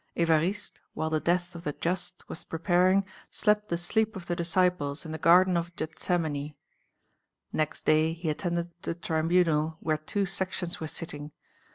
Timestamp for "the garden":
5.11-5.55